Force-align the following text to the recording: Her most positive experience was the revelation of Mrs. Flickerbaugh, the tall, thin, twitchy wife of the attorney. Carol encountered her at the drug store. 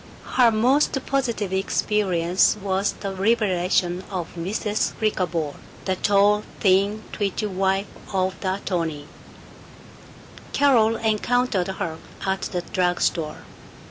Her 0.33 0.49
most 0.51 0.97
positive 1.05 1.53
experience 1.53 2.57
was 2.59 2.93
the 2.93 3.13
revelation 3.13 4.03
of 4.09 4.33
Mrs. 4.35 4.93
Flickerbaugh, 4.93 5.53
the 5.85 5.95
tall, 5.95 6.41
thin, 6.59 7.03
twitchy 7.11 7.45
wife 7.45 7.85
of 8.11 8.33
the 8.39 8.55
attorney. 8.55 9.05
Carol 10.53 10.95
encountered 10.95 11.67
her 11.67 11.99
at 12.25 12.41
the 12.41 12.63
drug 12.63 12.99
store. 12.99 13.43